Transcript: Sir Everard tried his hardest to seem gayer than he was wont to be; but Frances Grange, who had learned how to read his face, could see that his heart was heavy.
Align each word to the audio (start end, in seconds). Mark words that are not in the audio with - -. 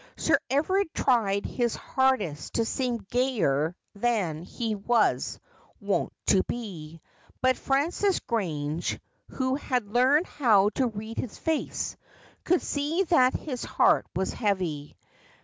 Sir 0.17 0.39
Everard 0.49 0.87
tried 0.95 1.45
his 1.45 1.75
hardest 1.75 2.53
to 2.55 2.65
seem 2.65 3.05
gayer 3.11 3.75
than 3.93 4.41
he 4.41 4.73
was 4.73 5.39
wont 5.79 6.11
to 6.25 6.41
be; 6.45 7.01
but 7.39 7.55
Frances 7.55 8.17
Grange, 8.19 8.99
who 9.29 9.53
had 9.53 9.85
learned 9.93 10.25
how 10.25 10.69
to 10.69 10.87
read 10.87 11.19
his 11.19 11.37
face, 11.37 11.97
could 12.43 12.63
see 12.63 13.03
that 13.09 13.35
his 13.35 13.63
heart 13.63 14.07
was 14.15 14.33
heavy. 14.33 14.97